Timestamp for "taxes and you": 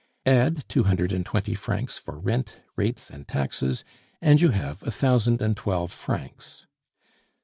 3.27-4.49